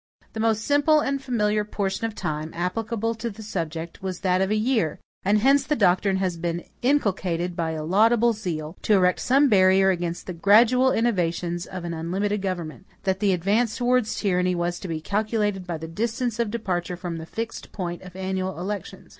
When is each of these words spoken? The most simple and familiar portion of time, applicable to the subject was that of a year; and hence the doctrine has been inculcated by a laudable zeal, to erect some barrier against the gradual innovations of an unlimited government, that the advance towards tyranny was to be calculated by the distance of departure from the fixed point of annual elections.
The 0.33 0.39
most 0.39 0.65
simple 0.65 0.99
and 0.99 1.21
familiar 1.21 1.63
portion 1.63 2.07
of 2.07 2.15
time, 2.15 2.51
applicable 2.55 3.13
to 3.13 3.29
the 3.29 3.43
subject 3.43 4.01
was 4.01 4.21
that 4.21 4.41
of 4.41 4.49
a 4.49 4.55
year; 4.55 4.99
and 5.23 5.37
hence 5.37 5.63
the 5.63 5.75
doctrine 5.75 6.15
has 6.17 6.37
been 6.37 6.63
inculcated 6.81 7.55
by 7.55 7.73
a 7.73 7.83
laudable 7.83 8.33
zeal, 8.33 8.75
to 8.81 8.93
erect 8.95 9.19
some 9.19 9.47
barrier 9.47 9.91
against 9.91 10.25
the 10.25 10.33
gradual 10.33 10.91
innovations 10.91 11.67
of 11.67 11.85
an 11.85 11.93
unlimited 11.93 12.41
government, 12.41 12.87
that 13.03 13.19
the 13.19 13.31
advance 13.31 13.77
towards 13.77 14.15
tyranny 14.15 14.55
was 14.55 14.79
to 14.79 14.87
be 14.87 15.01
calculated 15.01 15.67
by 15.67 15.77
the 15.77 15.87
distance 15.87 16.39
of 16.39 16.49
departure 16.49 16.97
from 16.97 17.17
the 17.17 17.27
fixed 17.27 17.71
point 17.71 18.01
of 18.01 18.15
annual 18.15 18.59
elections. 18.59 19.09